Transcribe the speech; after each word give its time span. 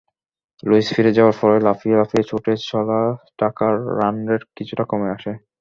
Luis 0.63 0.87
ফিরে 0.95 1.11
যাওয়ার 1.17 1.35
পরই 1.39 1.61
লাফিয়ে 1.67 1.95
লাফিয়ে 1.95 2.27
ছুটে 2.29 2.53
চলা 2.69 2.99
ঢাকার 3.39 3.73
রানরেট 3.99 4.43
কিছুটা 4.57 4.83
কমে 4.91 5.09
আসে। 5.15 5.31